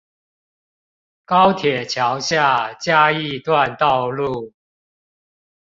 [1.25, 4.51] 高鐵橋下嘉義段道路